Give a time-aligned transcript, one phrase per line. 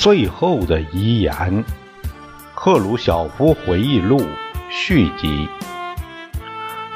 [0.00, 1.34] 最后的遗言，
[2.54, 4.18] 《赫鲁晓夫回忆录》
[4.70, 5.46] 续集，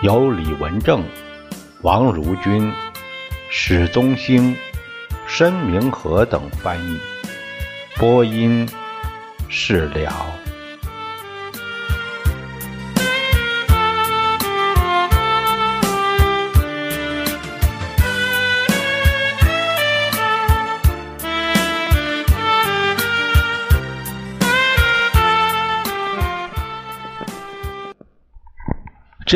[0.00, 1.04] 由李文正、
[1.82, 2.72] 王如君、
[3.50, 4.56] 史宗兴、
[5.26, 6.98] 申明和等翻译，
[7.98, 8.66] 播音
[9.50, 10.10] 释了。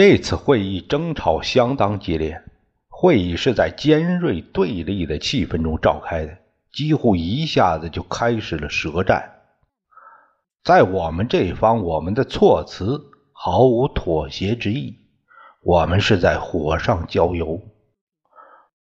[0.00, 2.40] 这次会议争吵相当激烈，
[2.88, 6.38] 会议是在尖锐对立的气氛中召开的，
[6.72, 9.28] 几乎一下子就开始了舌战。
[10.62, 15.00] 在我们这方，我们的措辞毫无妥协之意，
[15.64, 17.60] 我们是在火上浇油。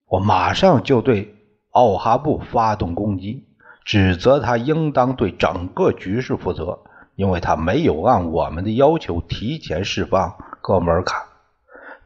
[0.06, 1.34] 我马上就对
[1.72, 3.48] 奥哈布发动攻击，
[3.84, 6.78] 指责他应当对整个局势负责，
[7.16, 10.32] 因为他没有按我们的要求提前释放。
[10.68, 11.24] 哥们儿卡，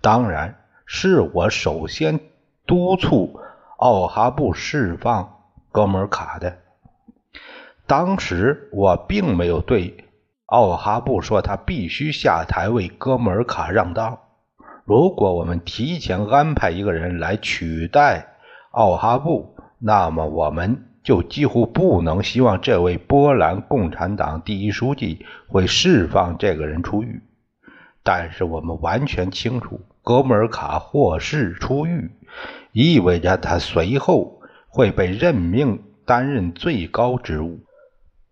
[0.00, 0.54] 当然
[0.86, 2.20] 是我首先
[2.64, 3.40] 督促
[3.76, 5.40] 奥哈布释放
[5.72, 6.58] 哥们儿卡的。
[7.88, 10.04] 当时我并没有对
[10.46, 14.28] 奥哈布说他必须下台为哥们儿卡让道。
[14.84, 18.36] 如果我们提前安排一个人来取代
[18.70, 27.20] 奥哈布，那么我们就几乎不能希望这位波兰共产党第一书记会释放这个人出狱。
[28.04, 32.10] 但是我们完全清楚，哥穆尔卡获释出狱，
[32.72, 37.60] 意味着他随后会被任命担任最高职务。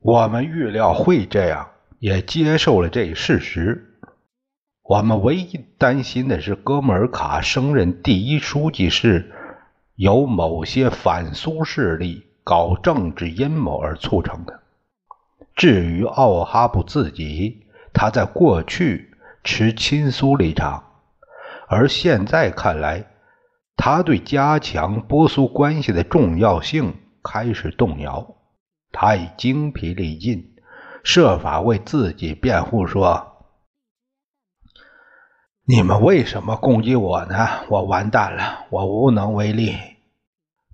[0.01, 1.69] 我们预料会这样，
[2.01, 3.99] 也接受了这一事实。
[4.83, 9.31] 我们唯一担心的是，哥穆尔卡升任第一书记是
[9.95, 14.59] 由某些反苏势力搞政治阴谋而促成的。
[15.55, 19.10] 至于奥哈布自己，他在过去。
[19.43, 20.85] 持亲苏立场，
[21.67, 23.07] 而现在看来，
[23.75, 28.37] 他对加强波苏关系的重要性开始动摇。
[28.93, 30.57] 他已精疲力尽，
[31.03, 33.47] 设法为自己辩护说
[35.65, 37.49] ：“你们为什么攻击我呢？
[37.69, 39.75] 我完蛋了，我无能为力。”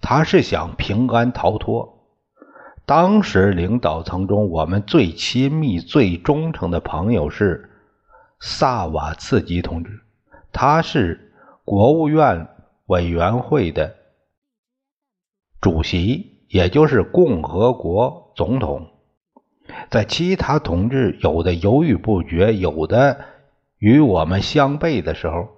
[0.03, 2.09] 他是想平安逃脱。
[2.85, 7.71] 当时领导层中，我们最亲密、最忠诚的朋友是。
[8.39, 10.01] 萨瓦茨基同志，
[10.53, 11.33] 他是
[11.65, 12.49] 国务院
[12.87, 13.97] 委员会的
[15.61, 18.91] 主席，也就是共和国总统。
[19.91, 23.25] 在其他同志有的犹豫不决，有的
[23.79, 25.49] 与我们相悖的时候，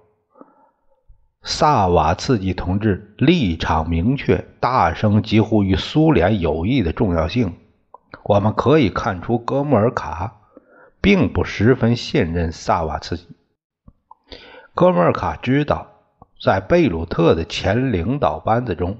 [1.43, 7.55] 萨瓦茨基同志立场明确，大声疾呼与苏联友谊的重要性。
[8.23, 10.38] 我们可以看出，哥穆尔卡。
[11.01, 13.27] 并不十分信任萨瓦茨基。
[14.73, 15.87] 哥穆尔卡知道，
[16.41, 18.97] 在贝鲁特的前领导班子中，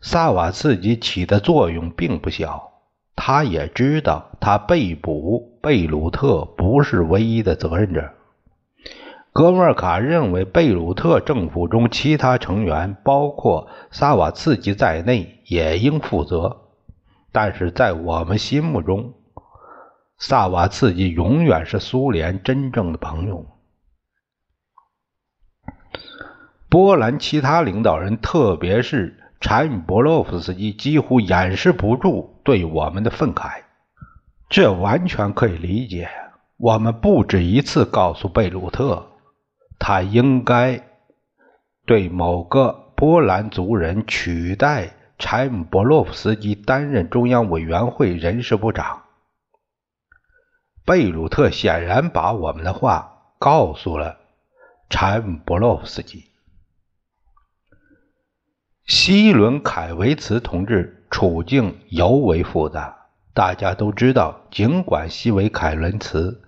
[0.00, 2.68] 萨瓦茨基起的作用并不小。
[3.14, 8.10] 他也知道，他被捕贝鲁特不是唯一的责任者。
[9.32, 16.62] 哥穆尔卡认为，贝鲁特政府中其他成员，包括萨瓦茨基在内，也应负责。
[17.30, 19.12] 但是在我们心目中，
[20.22, 23.46] 萨瓦茨基永远是苏联真正的朋友。
[26.68, 33.62] 波兰其他领导人，特别是柴姆伯洛夫斯基，几乎掩饰不住对我们的愤慨。
[34.50, 36.10] 这完全可以理解。
[36.58, 39.06] 我们不止一次告诉贝鲁特，
[39.78, 40.86] 他应该
[41.86, 49.04] 对某个波兰族人取代柴姆伯洛夫斯基担任中央委员会人事部长。
[50.90, 54.16] 贝鲁特显然把我们的话告诉了
[54.88, 56.24] 柴姆伯洛夫斯基。
[58.86, 63.06] 西伦凯维茨同志处境尤为复杂。
[63.32, 66.42] 大家都知道，尽管西维凯伦茨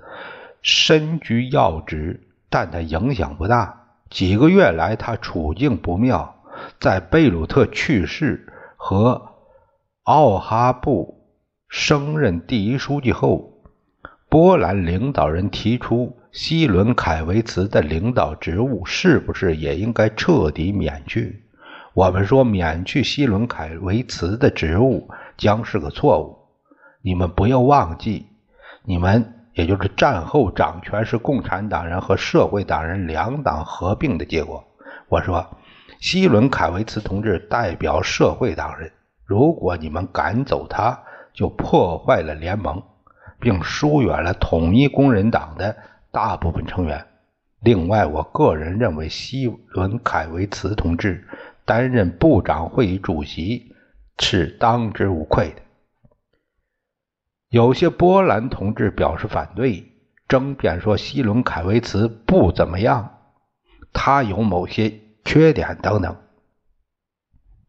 [0.60, 3.94] 身居要职，但他影响不大。
[4.10, 6.42] 几个月来，他处境不妙。
[6.80, 9.34] 在贝鲁特去世和
[10.02, 11.28] 奥哈布
[11.68, 13.51] 升任第一书记后。
[14.32, 21.42] 波兰领导人提出，西伦凯维茨的领导职务是不是也应该彻底免去？
[21.92, 25.06] 我们说，免去西伦凯维茨的职务
[25.36, 26.38] 将是个错误。
[27.02, 28.24] 你们不要忘记，
[28.84, 34.64] 你们也就是战后掌权是共产党人和社会党人两党合并的结果。
[35.10, 35.46] 我说，
[36.00, 38.90] 西伦凯维茨同志代表社会党人，
[39.26, 40.98] 如果你们赶走他，
[41.34, 42.82] 就破坏了联盟，
[43.42, 45.76] 并疏远了统一工人党的
[46.12, 47.04] 大部分成员。
[47.58, 51.26] 另外，我个人认为，西伦·凯维茨同志
[51.64, 53.74] 担任部长会议主席
[54.20, 55.62] 是当之无愧的。
[57.48, 59.92] 有些波兰同志表示反对，
[60.28, 63.18] 争辩说西伦·凯维茨不怎么样，
[63.92, 66.16] 他有某些缺点等等。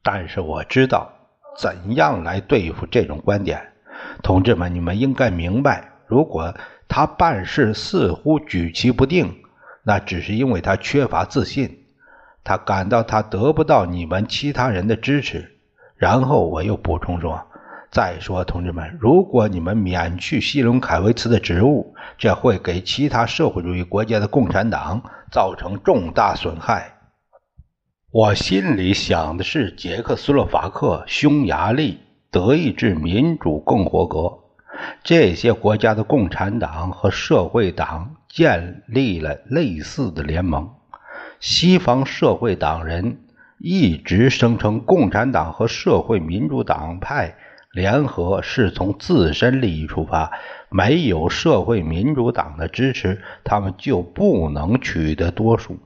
[0.03, 1.11] 但是我知道
[1.57, 3.72] 怎样来对付这种观点，
[4.21, 6.53] 同志们，你们应该明白，如果
[6.87, 9.35] 他办事似乎举棋不定。
[9.85, 11.79] 那只是因为他缺乏自信，
[12.41, 15.57] 他感到他得不到你们其他人的支持。
[15.97, 17.45] 然后我又补充说
[17.91, 26.93] ：“再说，同志们，如果你们免去希伦·凯维茨的职务，这会给其他社会主义国家的共产党造成重大损害。”
[28.09, 31.99] 我心里想的是捷克斯洛伐克、匈牙利、
[32.33, 34.43] 德意志民主共和国
[35.03, 38.15] 这些国家的共产党和社会党。
[38.33, 40.67] 建立了类似的联盟。
[41.39, 43.19] 西方社会党人
[43.59, 47.35] 一直声称，共产党和社会民主党派
[47.73, 50.31] 联合是从自身利益出发，
[50.71, 55.77] 没有社会民主党的支持，他们就不能取得多数。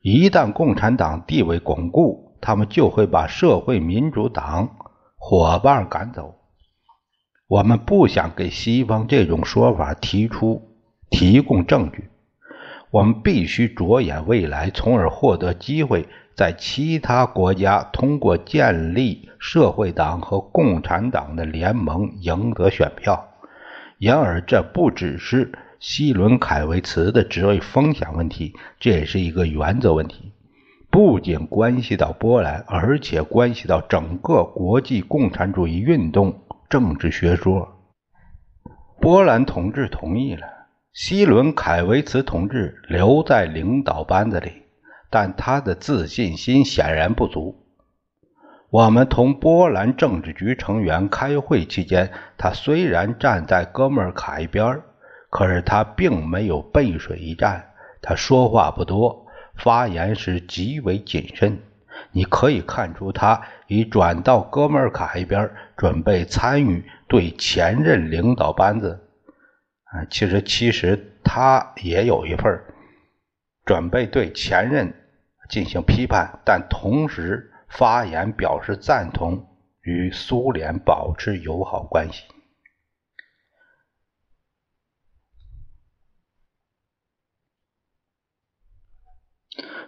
[0.00, 4.66] 一旦共产党地位巩固，他们就会把社会民主党
[5.20, 6.34] 伙伴赶走。
[7.46, 10.66] 我们不想给西方这种说法提出。
[11.12, 12.08] 提供证据，
[12.92, 16.06] 我们必须着眼未来，从而获得机会，
[16.36, 23.28] 在其他国家通过建立社会党和共产党的联盟赢得选票。
[23.98, 25.50] 然而，这不只是
[25.80, 30.29] 希伦·凯维茨的职位风险问题，这也是一个原则问题，
[30.90, 37.68] 不仅关系到波兰，而且关系到整个国际共产主义运动政治学说。
[39.00, 40.46] 波兰同志同意了。
[40.92, 44.50] 希伦·凯维茨同志留在领导班子里，
[45.08, 47.54] 但他的自信心显然不足。
[48.70, 54.82] 我们同波兰政治局成员开会期间，他虽然站在哥们儿卡一边，
[55.30, 57.70] 可是他并没有背水一战。
[58.02, 59.26] 他说话不多，
[59.62, 61.60] 发言时极为谨慎。
[62.12, 69.06] 你可以看出，他已转到哥们儿卡一边，准备参与对前任领导班子。
[69.84, 72.60] 啊，其实其实他也有一份
[73.66, 74.92] 准备对前任
[75.48, 79.46] 进行批判，但同时发言表示赞同
[79.82, 82.24] 与苏联保持友好关系。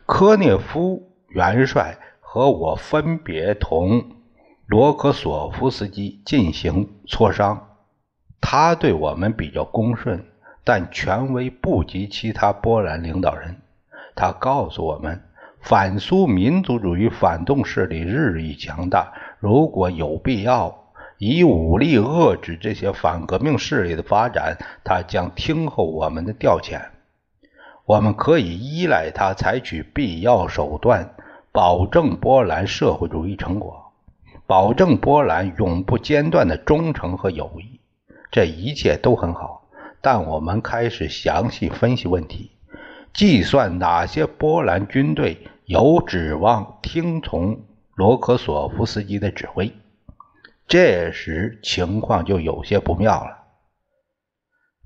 [0.05, 4.05] 科涅夫元帅和我分别同
[4.67, 7.69] 罗科索夫斯基进行磋商。
[8.41, 10.25] 他对我们比较恭顺，
[10.65, 13.59] 但权威不及其他波兰领导人。
[14.17, 15.23] 他告诉我们，
[15.61, 26.81] 反苏民族主义反动势力日益强大，如果有必要以武力遏制这些反革命势力的发展，他将听候我们的调遣。
[27.85, 31.15] 我们可以依赖他采取必要手段，
[31.51, 33.93] 保证波兰社会主义成果，
[34.47, 37.81] 保证波兰永不间断的忠诚和友谊。
[38.31, 39.65] 这一切都很好，
[40.01, 42.53] 但我们开始详细分析问题，
[43.13, 47.61] 计算哪些波兰军队有指望听从
[47.95, 49.71] 罗科索夫斯基的指挥。
[50.67, 53.42] 这时情况就有些不妙了。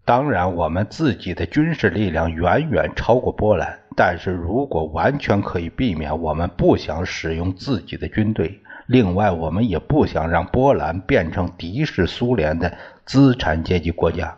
[0.06, 8.60] 当然，我们自己的军事力量远远超过波兰，但是如果完全可以避免，我们不想使用自己的军队。
[8.86, 12.72] 另外，我们也不想让波兰变成敌视苏联的。
[13.04, 14.36] 资产阶级国家，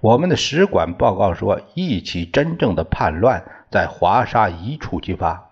[0.00, 5.50] 我们的使馆报告说，一起真正的叛乱在华沙一触即发。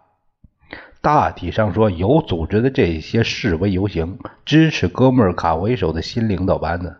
[1.00, 6.96] 大体上说，有组织的这些示威游行支持哥穆尔卡为首的新领导班子，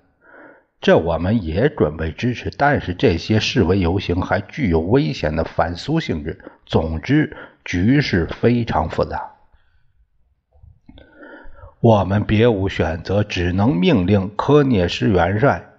[0.87, 2.49] 这我们也准备支持。
[2.57, 6.45] 但是这些示威游行还具有危险的反苏性质。
[6.65, 9.33] 总之，局势非常复杂。
[11.81, 15.73] 我们别无选择，只能命令科涅什元帅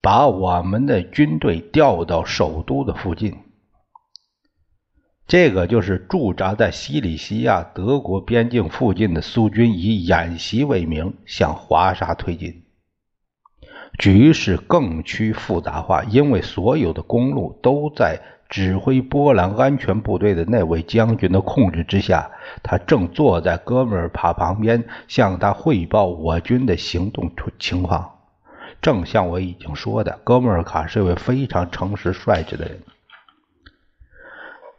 [0.00, 3.36] 把我们的军队调到首都的附近。
[5.26, 12.61] 这个就是驻扎在西里西亚德国边境附近的苏军以演习为名向华沙推进。
[13.98, 18.18] 局势更趋复杂化，因为所有的公路都在
[18.48, 22.30] 指挥波兰安全部队的那位将军的控制之下，
[22.62, 28.18] 他正坐在哥们儿卡旁边，向他汇报我军的行动情况。
[28.80, 32.80] 正像我已经说的，哥们儿卡是一位非常诚实率直的人。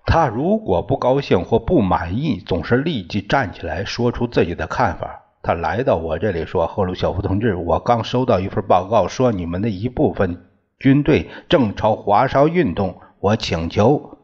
[0.05, 5.22] 他如果不高兴或不满意，总是立即站起来说出自己的看法。
[5.43, 12.99] 他来到我这里说：“赫鲁晓夫同志，我刚收到一份报告，说你们的一部分军队正朝华沙运动。
[13.19, 14.17] 我请求，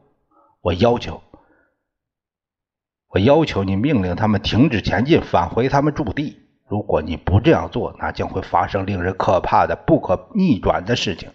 [0.62, 1.22] 我要求，
[3.10, 6.40] 我要求你命令他们停止前进，返回他们驻地。
[6.68, 11.30] 如果你不这样做，那将会发生令人可怕的、不可逆转的事情。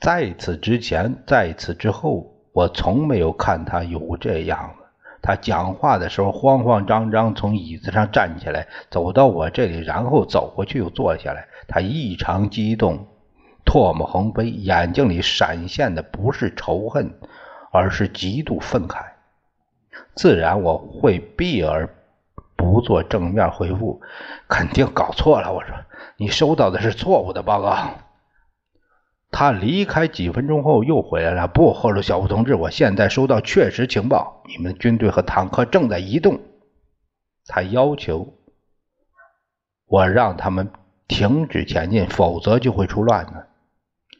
[0.00, 4.76] 在此之前，在此之后。”我从没有看他有这样。
[5.26, 11.48] 他讲话的时候慌慌张张，从椅子上站起来，走到我这里，然后走过去又坐下来。
[11.66, 13.06] 他异常激动，
[13.64, 17.18] 唾沫横飞，眼睛里闪现的不是仇恨，
[17.72, 18.98] 而是极度愤慨。
[20.14, 21.88] 自然我会避而
[22.54, 24.02] 不做正面回复。
[24.46, 25.74] 肯定搞错了，我说
[26.18, 27.74] 你收到的是错误的报告。
[29.36, 31.48] 他离开几分钟后又回来了。
[31.48, 36.38] 不，赫鲁晓夫同志，我现在收到确实情报，你们的军队和坦克正在移动。
[37.44, 38.32] 他要求
[39.88, 40.70] 我让他们
[41.08, 43.32] 停止前进，否则就会出乱子。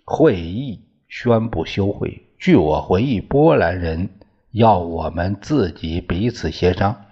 [0.05, 2.27] 会议宣布休会。
[2.41, 4.09] 据我回忆，波兰人
[4.51, 7.05] 要我们自己彼此协商，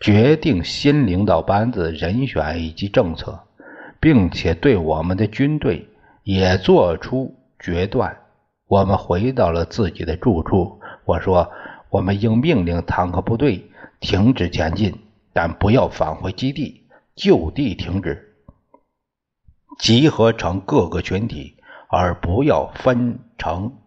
[0.00, 3.38] 决定新领导班子人选以及政策，
[4.00, 5.86] 并且对我们的军队。
[6.28, 8.14] 也做出决断，
[8.66, 10.78] 我们回到了自己的住处。
[11.06, 11.50] 我说
[11.88, 13.66] ：“我们应命令坦克部队
[13.98, 14.94] 停止前进，
[15.32, 18.36] 但不要返回基地，就地停止，
[19.78, 21.56] 集合成各个群体，
[21.88, 23.78] 而不要分成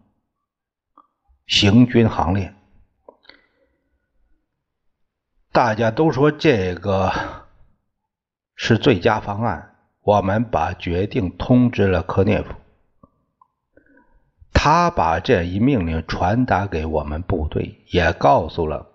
[1.45, 2.51] 行军行列。”
[5.53, 7.13] 大家都说这个
[8.55, 9.70] 是最佳方案。
[10.03, 12.53] 我们把决定通知了科涅夫，
[14.51, 18.87] 他把这一命令传达给我们部队，也告诉了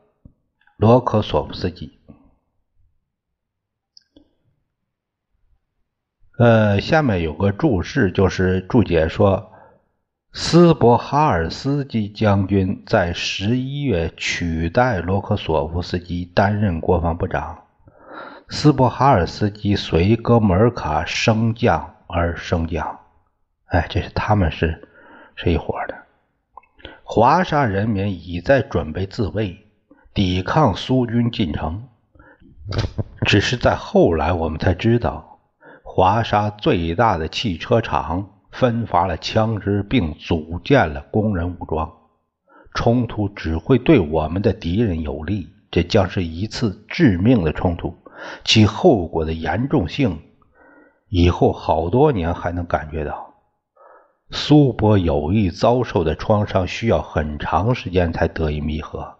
[0.76, 1.92] 罗科索夫斯基。
[6.38, 9.52] 呃，下面有个注释，就是注解说，
[10.32, 17.65] 斯波哈尔斯基将军在十一月取代罗科索夫斯基担任国防部长。
[18.48, 23.00] 斯波哈尔斯基随哥穆尔卡升降而升降，
[23.66, 24.88] 哎，这是他们是
[25.34, 25.96] 是一伙的。
[27.02, 29.66] 华沙人民已在准备自卫，
[30.14, 31.88] 抵抗苏军进城。
[33.22, 35.40] 只是在后来，我们才知道，
[35.82, 41.92] 华沙最大的汽车厂分发了枪支，并组建了工人武装。
[42.74, 47.96] 冲突只会对我们的敌人有利，这将是一次致命的冲突。
[48.44, 50.20] 其后果的严重性，
[51.08, 53.35] 以后好多年还能感觉到。
[54.30, 59.14] 苏波友谊遭受的创伤需要很长时间才得以弥合。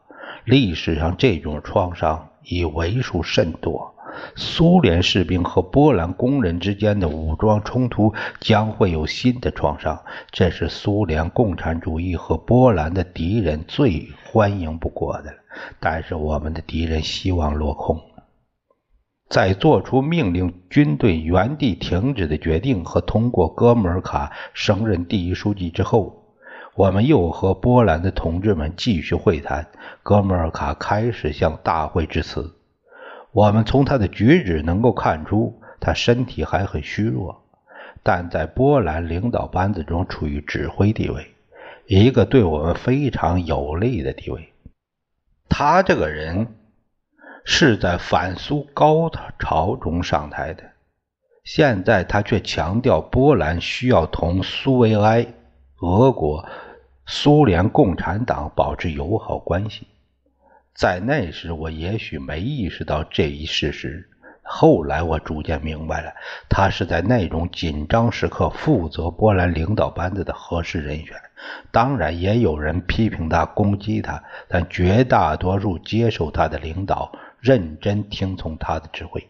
[0.45, 3.95] 历史上这种创伤已为数甚多。
[4.35, 15.35] 苏联士兵和波兰工人之间的武装冲突将会有新的创伤，这是苏联共产主义和波兰的敌人最欢迎不过的。
[15.81, 18.01] 但是我们的敌人希望落空。
[19.29, 26.23] 在做出命令军队原地停止的决定和通过哥穆尔卡升任第一书记之后，
[26.77, 29.67] 我们又和波兰的同志们继续会谈。
[30.05, 32.55] 哥穆尔卡开始向大会致辞。
[33.33, 37.43] 我们从他的举止能够看出，他身体还很虚弱，
[38.05, 41.27] 但在波兰领导班子中处于指挥地位，
[41.87, 44.53] 一个对我们非常有利的地位。
[45.49, 46.47] 他这个人。
[47.49, 50.65] 是在反苏高潮中上台的，
[51.45, 55.25] 现在他却强调波兰需要同苏维埃、
[55.81, 56.45] 俄国、
[57.07, 59.87] 苏联共产党保持友好关系。
[60.75, 64.11] 在那时，我也许没意识到这一事实。
[64.43, 66.13] 后来，我逐渐明白了，
[66.49, 71.17] 他是在那种紧张时刻负责波兰领导班子的合适人选。
[71.71, 77.13] 当然，也有人批评他、攻击他，但绝大多数接受他的领导。
[77.41, 79.29] 认真听从他的指挥。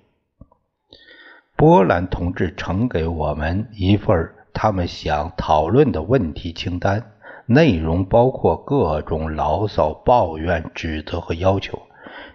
[1.56, 7.12] 波兰同志呈给我们一份他们想讨论的问题清单，
[7.46, 11.80] 内容包括各种牢骚、抱怨、指责和要求。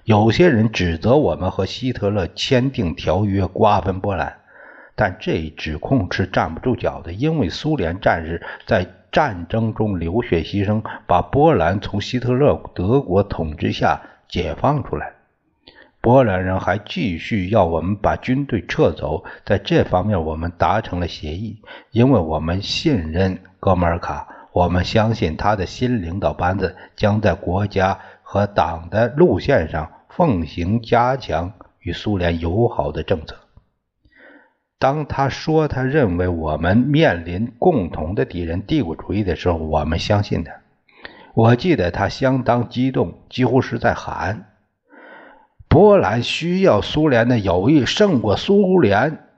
[0.04, 4.40] 有些人指责我们和希特勒签订条约，瓜分波兰，
[4.96, 15.14] 但这一指控是站不住脚的，因为苏联战士在战争中流血牺牲，把波兰从希特勒德国统治下解放出来。
[16.02, 33.36] 波兰人还继续要我们把军队撤走，在这方面我们达成了协议，因为我们信任哥莫尔卡，我们相信他的新领导班子将在国家和党的路线上奉行加强与苏联友好的政策。
[34.80, 40.52] 当他说他认为我们面临共同的敌人——帝国主义的时候，我们相信他。
[41.36, 44.48] 我记得他相当激动，几乎是在喊。
[45.72, 49.30] 波兰需要苏联的友谊胜过苏联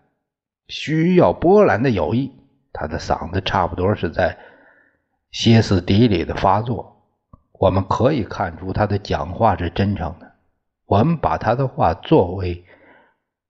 [0.68, 2.32] 需要波兰的友谊。
[2.74, 4.36] 他的嗓子差不多是在
[5.30, 7.04] 歇斯底里的发作。
[7.52, 10.32] 我们可以看出他的讲话是真诚的。
[10.88, 12.66] 我们把他的话作为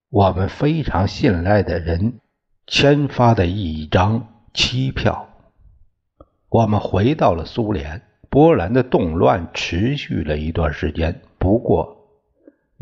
[0.10, 2.20] 我们非常信赖的人
[2.68, 5.30] 签发的一张期票。
[6.50, 8.02] 我们回到了苏联。
[8.30, 12.03] 波兰的动乱持续了一段时间，不过。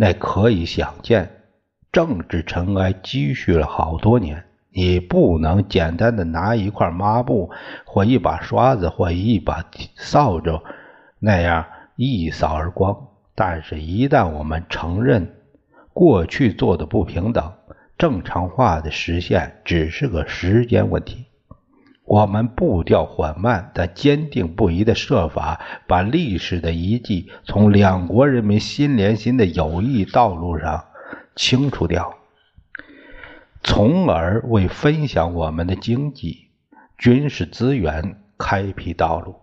[0.01, 1.29] 那可以想见，
[1.91, 7.51] 政治尘埃积蓄了好多年，你不能简单的拿一块抹布
[7.85, 9.63] 或一把刷子或一把
[9.95, 10.59] 扫帚
[11.19, 11.67] 那样
[11.97, 13.09] 一扫而光。
[13.35, 15.35] 但是，一旦我们承认
[15.93, 17.53] 过去做的不平等，
[17.95, 21.27] 正常化的实现只是个时间问题。
[22.05, 30.85] 我们步调缓慢，但坚定不移的设法把历史的遗迹从两国人民心连心的友谊道路上
[31.35, 32.13] 清除掉，
[33.63, 36.47] 从而为分享我们的经济、
[36.97, 39.35] 军事资源开辟道路。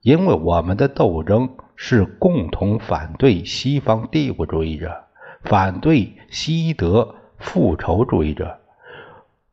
[0.00, 5.04] 因为我们的斗争是共同反对西方帝国主义者，
[5.42, 8.60] 反对西德复仇主义者。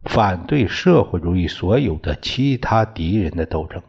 [0.04, 3.82] 反对社会主义所有的其他敌人的斗争。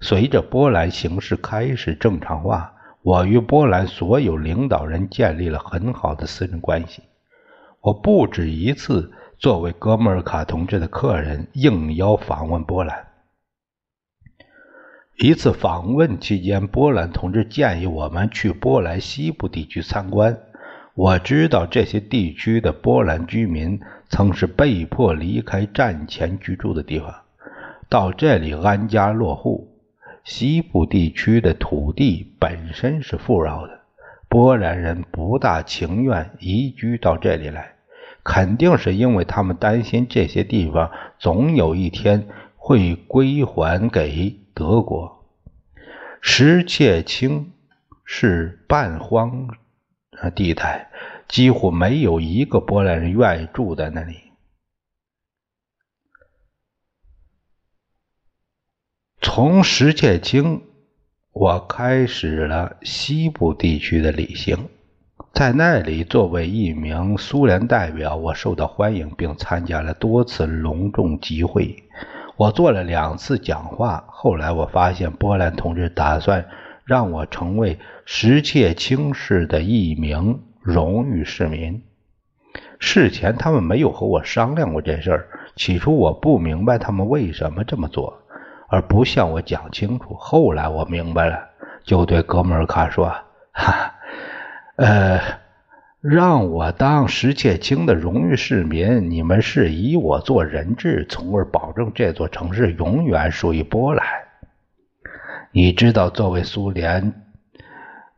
[0.00, 7.02] 随着波兰形势开始正常化，我与波兰所有领导人建立了很好的私人关系。
[7.80, 13.08] 我不止一次作为哥们尔卡同志的客人应邀访问波兰。
[15.18, 20.38] 一次访问期间，波兰同志建议我们去波兰西部地区参观。
[21.00, 27.14] 我知道这些地区的波兰居民曾是被迫离开战前居住的地方，
[27.88, 29.66] 到这里安家落户。
[30.24, 33.80] 西部地区的土地本身是富饶的，
[34.28, 37.76] 波兰人不大情愿移居到这里来，
[38.22, 45.24] 肯定是因为他们担心这些地方总有一天会归还给德国。
[46.20, 47.52] 石切青
[48.04, 49.48] 是半荒。
[50.28, 50.90] 地带
[51.28, 54.16] 几乎没有一个波兰人愿意住在那里。
[59.22, 60.62] 从石切青，
[61.32, 64.68] 我开始了西部地区的旅行。
[65.32, 71.84] 在那里，作为一名苏联代表，我受到欢迎，并参加了多次隆重集会。
[72.36, 74.04] 我做了两次讲话。
[74.08, 76.48] 后来，我发现波兰同志打算。
[76.90, 81.84] 让我成为石切青市的一名荣誉市民。
[82.80, 85.28] 事前他们没有和我商量过这事儿。
[85.54, 88.20] 起初我不明白他们为什么这么做，
[88.68, 90.14] 而不向我讲清楚。
[90.14, 91.38] 后来我明白了，
[91.84, 93.14] 就对哥们尔卡说
[93.54, 93.94] ：“哈，
[94.74, 95.20] 呃，
[96.00, 104.04] 让我当石切青的荣誉市民，你们是以我做人质，从而保证这座城市永远属于波兰。”
[105.52, 107.12] 你知道，作为苏联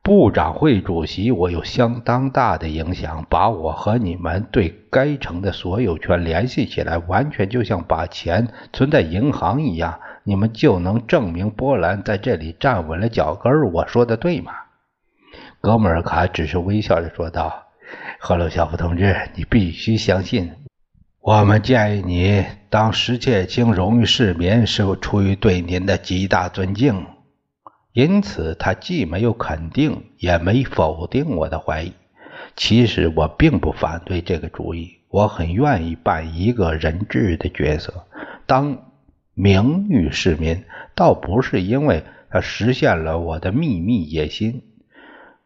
[0.03, 3.25] 部长会主席，我有相当大的影响。
[3.31, 13.73] 把我和你们对该城的所有权联系起来，完全就像把钱存在银行一样，你们就能证明波兰在这里站稳了脚跟。
[13.73, 14.53] 我说的对吗？
[15.63, 17.63] 格莫尔卡只是微笑着说道
[18.21, 20.53] ：“赫鲁晓夫同志，你必须相信，
[21.21, 27.07] 我们建议你当世界青荣誉市民，是出于对您的极大尊敬。”
[27.93, 31.93] 因此，他既没有肯定，也没否定我的怀疑。
[32.57, 38.07] 其实，我并不反对这个主意，我很愿意扮一个人质的角色，
[38.47, 38.79] 当
[39.35, 44.63] 名誉市民，倒不是因为他实现了我的秘密野心，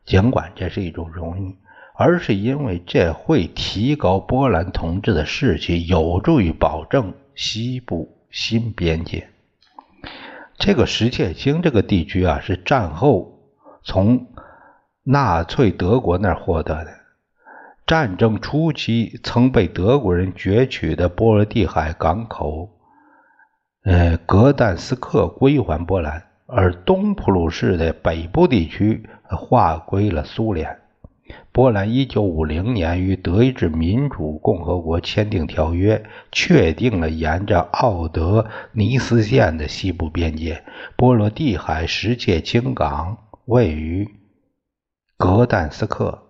[0.04, 1.56] 尽管这是一种荣誉，
[1.94, 9.28] 而是因为这会提高波兰同志的士气，有助于保证西部新边界。
[10.58, 13.38] 这个石切青这个地区啊，是战后
[13.84, 14.26] 从
[15.02, 16.90] 纳粹德国那儿获得的。
[17.86, 22.68] 战争初期曾被德国人攫取的波罗的海港口，
[23.84, 30.76] 呃，格但斯克归还波兰，而东普鲁士的北部地区划归了苏联。
[31.52, 40.64] 波兰一九五零年与德意志民主共和国签订条约，确定了沿着奥德尼斯线的西部边界。
[40.96, 44.08] 波罗的海十界青港位于
[45.16, 46.22] 格但斯克。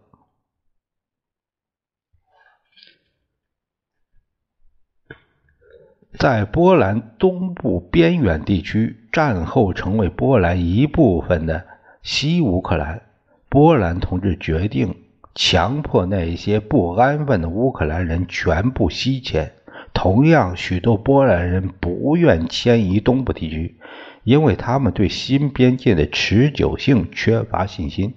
[6.19, 11.67] 在波兰东部边远地区，战后成为波兰一部分的
[12.03, 13.06] 西乌克兰，
[13.49, 14.95] 波兰同志决定
[15.35, 19.53] 强迫那些不安分的乌克兰人全部西迁。
[19.93, 23.77] 同样，许多波兰人不愿迁移东部地区，
[24.25, 28.15] 因为他们对新边界的持久性缺乏信心。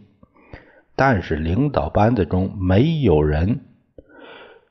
[0.95, 3.61] 但是，领导班子中没有人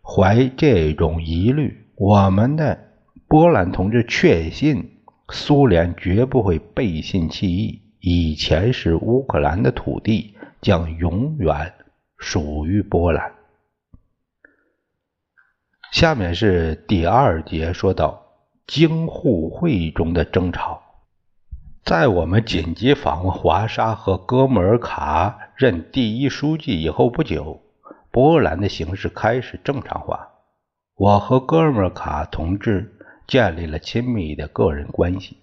[0.03, 1.87] 怀这种疑虑。
[1.97, 2.87] 我们的。
[3.31, 4.93] 波兰同志确信，
[5.29, 7.83] 苏联绝不会背信弃义。
[8.01, 11.73] 以前是乌克兰的土地，将永远
[12.19, 13.33] 属于波兰。
[15.93, 18.27] 下面是第二节，说到
[18.67, 20.83] 京沪会议中的争吵。
[21.85, 27.63] 在我们紧急访问华沙和哥穆尔卡任第一书记以后不久，
[28.11, 30.29] 波兰的形势开始正常化。
[30.97, 32.95] 我和哥穆尔卡同志。
[33.29, 35.37] 建立了亲密的个人关系。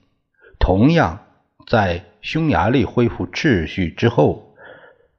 [0.57, 1.19] 同样，
[1.67, 4.44] 在匈牙利恢复秩序之后，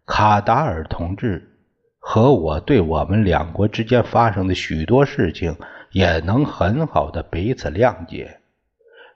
[0.06, 1.50] 卡达尔同志
[1.98, 5.56] 和我对我们两国之间发生的许多事情
[5.90, 8.38] 也能很好的彼此谅解。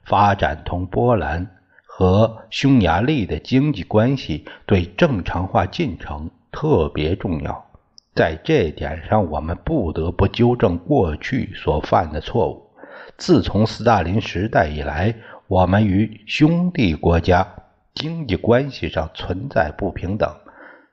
[0.04, 1.46] 发展同波兰
[1.86, 7.64] 和匈牙利的经济关系对正常化进程特别重要。
[8.12, 12.68] 在这点上，我们不得不纠正过去所犯的错误。
[13.16, 15.14] 自从斯大林时代以来，
[15.46, 17.46] 我们与兄弟国家
[17.94, 20.28] 经济关系上存在不平等，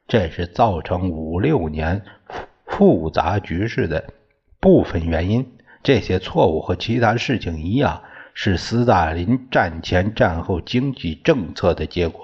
[0.07, 2.03] 这是造成五六年
[2.65, 4.05] 复杂局势的
[4.59, 5.57] 部分原因。
[5.83, 8.01] 这些错误和其他事情一样，
[8.33, 12.21] 是斯大林战前战后经济政策的结果。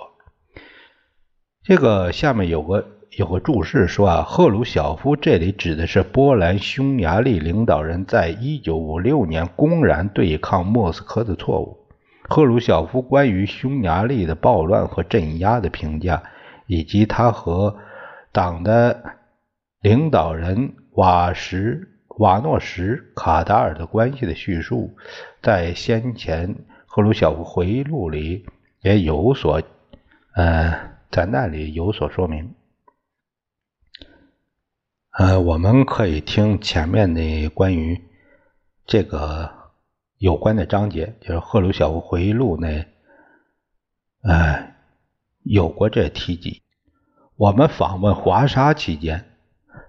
[1.63, 2.89] 这个下面有个。
[3.15, 11.77] 有个注释说啊，赫鲁晓夫这里指的是波兰匈牙利领导人在一九五六年公然对抗莫斯科的错误。
[12.27, 16.23] 赫鲁晓夫关于匈牙利的暴乱和镇压的评价，
[16.73, 17.77] 以及他和
[18.31, 19.19] 党的
[19.79, 24.95] 领导人瓦什瓦诺什卡达尔的关系的叙述，
[25.43, 26.55] 在先前
[26.87, 28.47] 赫鲁晓夫回忆录里
[28.81, 29.61] 也有所，
[30.33, 32.55] 呃，在那里有所说明。
[35.11, 38.01] 呃，我们可以听前面的关于
[38.87, 39.47] 这个
[40.17, 42.83] 有关的章节，就是赫鲁晓夫回忆录那，
[44.23, 44.73] 呃，
[45.43, 46.62] 有过这提及。
[47.35, 49.25] 我们访问华沙期间，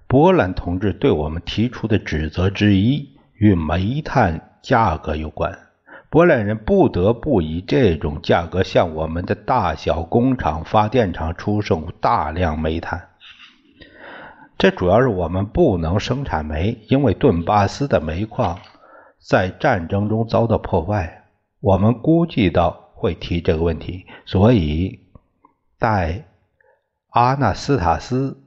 [0.06, 5.58] 波兰同志对我们提出的指责之一与煤炭价格有关。
[6.08, 13.08] 波兰人不得不以这种价格向我们的大小工厂、发电厂出售大量煤炭。
[14.56, 18.58] 这主要是我们不能生产煤，因为顿巴斯的煤矿
[19.18, 21.24] 在战争中遭到破坏。
[21.60, 25.00] 我们估计到会提这个问题，所以
[25.78, 26.24] 带
[27.14, 28.42] 阿纳斯塔斯、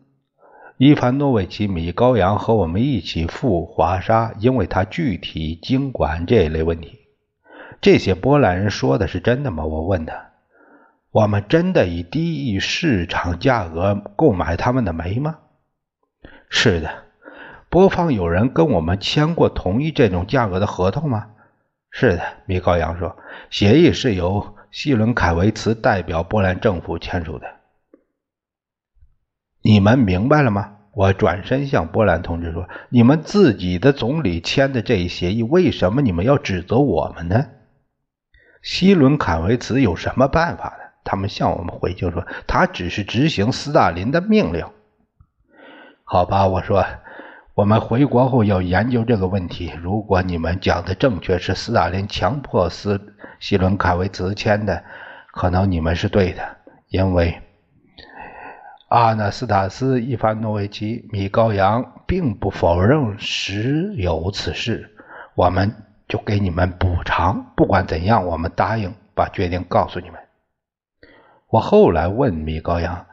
[0.75, 6.99] 伊凡诺维奇、米高扬和我们一起赴华沙，因为他具体经管这一类问题。
[7.80, 9.63] 这些波兰人说的是真的吗？
[9.63, 10.32] 我问他：
[11.12, 15.38] 我们真的以低于市场价格购买他们的煤吗？
[16.49, 16.89] 是的，
[17.69, 21.27] 波方有人跟我们签过同意这种价格的合同吗？
[21.89, 23.15] 是的，米高扬说，
[23.49, 27.47] 协议是由希伦凯维茨代表波兰政府签署的。
[29.62, 30.74] 你们明白了吗？
[30.93, 37.46] 我转身向波兰同志说：“你们自己的总理签的这一协议，为什么你们要指责我们呢？”
[38.63, 40.84] 西伦坎维茨有什么办法呢？
[41.04, 44.65] 他们向我们回敬说：“他只是执行斯大林的命令。”
[46.04, 46.84] 好吧，我说，
[47.54, 49.72] 我们回国后要研究这个问题。
[49.80, 54.84] 如果你们讲的正确，是斯大林强迫斯西伦坎维茨签的，
[55.32, 56.58] 可能你们是对的，
[56.89, 57.39] 因为
[58.88, 64.95] 阿纳斯塔斯伊凡诺维奇米高扬并不否认实有此事，
[65.36, 65.73] 我们
[66.08, 67.54] 就给你们补偿。
[67.56, 70.19] 不管怎样，我们答应把决定告诉你们。
[71.50, 73.06] 我后来问米高扬。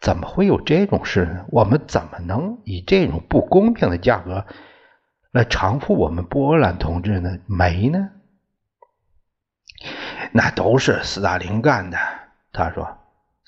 [0.00, 1.44] 怎么会有这种事呢？
[1.48, 4.46] 我们怎么能以这种不公平的价格
[5.32, 7.38] 来偿付我们波兰同志呢？
[7.46, 8.10] 煤呢？
[10.30, 11.98] 那都是斯大林干的。
[12.52, 12.97] 他说，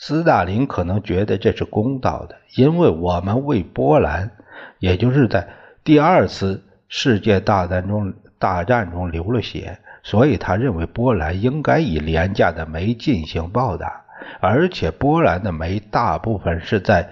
[0.01, 4.31] 斯大林可能觉得这是公道的，因为我们为波兰，
[4.79, 5.47] 也就是在
[5.85, 14.03] 第二次世界大战中大战中流了血，所以他认为波兰应该以廉价的煤进行报答，
[14.41, 17.09] 而且波兰的煤大部分是在。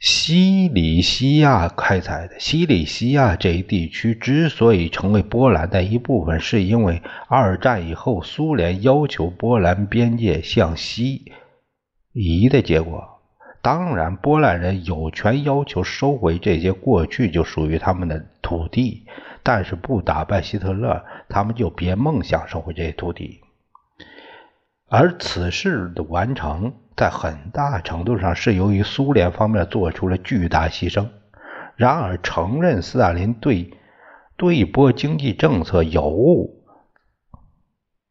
[0.00, 11.32] 西里西亚开采的西里西亚这一地区之所以成为波兰的一部分，是因为二战以后苏联要求波兰边界向西
[12.12, 13.02] 移的结果。
[13.62, 19.06] 当然，波兰人有权要求收回这些过去就属于他们的土地，
[19.42, 23.40] 但是不打败希特勒，他们就别梦想收回这些土地。
[24.90, 26.74] 而此事的完成。
[26.96, 31.08] 在很大程度上是由于苏联方面做出了巨大牺牲。
[31.76, 33.72] 然而，承认斯大林对
[34.36, 36.62] 对波经济政策有误，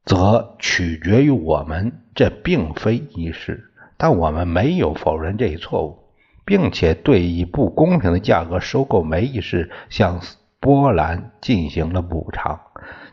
[0.04, 3.72] 则取决于我们，这并非易事。
[3.96, 6.00] 但我们没有否认这一错误，
[6.44, 10.20] 并且对以不公平的价格收购煤一事向
[10.60, 12.60] 波兰进行了补偿。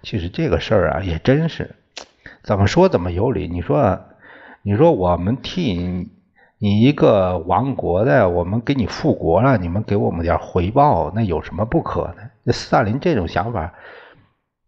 [0.02, 1.76] 其实这个事儿啊，也真是
[2.42, 3.46] 怎么说怎么有理。
[3.46, 4.00] 你说？
[4.62, 6.08] 你说我们替你
[6.58, 12.30] 你一个亡国的，我们给你复国了，你们给我们点回报，那有什么不可呢？
[12.42, 13.72] 那斯大林这种想法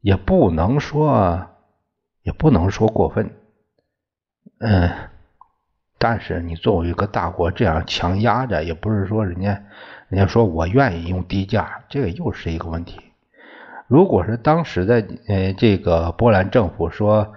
[0.01, 1.47] 也不能说
[2.23, 3.31] 也不能说过分，
[4.61, 4.91] 嗯，
[5.99, 9.63] 但是你作为一个大国这样强压着，也不是说人家
[10.09, 12.99] 人家说我愿意用低价，这个又是一个问题。
[13.87, 17.35] 如果是当时的呃这个波兰政府说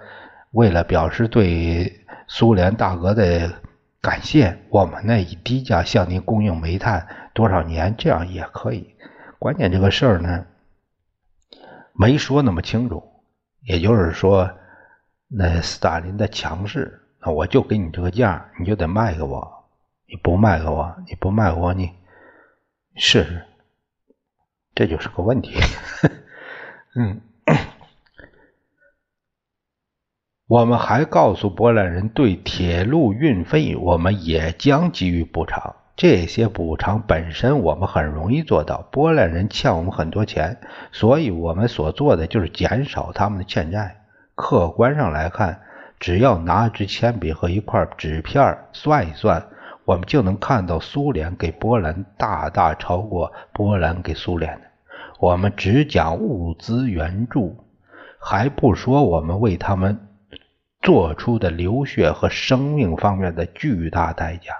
[0.56, 2.02] 为了表示对。
[2.28, 3.62] 苏联大哥的
[4.00, 8.96] 感谢，我们呢以低价向您供应煤炭多少年，这样也可以。
[9.38, 10.44] 关键这个事儿呢
[11.92, 13.00] 没说那么清楚，
[13.60, 14.50] 也就是说，
[15.28, 19.68] 那斯大林的强势，那我就给你这个价，你就得卖给我。
[20.08, 21.92] 你不卖给我，你不卖给我，你
[22.96, 23.44] 试试，
[24.74, 25.54] 这就是个问题。
[26.98, 27.20] 嗯。
[30.48, 35.74] 我们还告诉波兰人，对铁路运费，我们也将给予补偿。
[35.96, 38.86] 这些补偿本身我们很容易做到。
[38.92, 40.60] 波兰人欠我们很多钱，
[40.92, 43.96] 所以我们所做的就是减少他们的欠债。
[44.36, 45.62] 客观上来看，
[45.98, 49.48] 只要拿支铅笔和一块纸片算一算，
[49.84, 54.66] 我们就能看到苏联给波兰大大超过波兰给苏联的。
[55.18, 57.64] 我们只讲物资援助，
[58.20, 60.05] 还不说我们为他们。
[60.86, 64.52] 做出的流血和生命方面的巨大代价，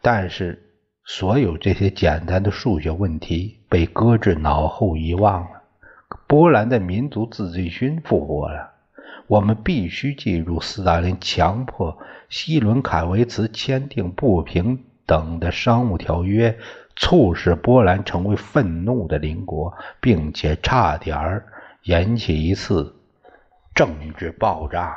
[0.00, 0.72] 但是
[1.04, 5.60] 所有这些简单的数学问题被搁置脑后遗忘了。
[6.26, 8.72] 波兰的民族自尊心复活了。
[9.26, 11.98] 我们必须记住，斯大林强迫
[12.30, 16.58] 希伦凯维茨签订不平等的商务条约，
[16.94, 21.44] 促使波兰成为愤怒的邻国，并且差点儿
[21.82, 22.95] 引起一次。
[23.76, 24.96] 政治爆炸。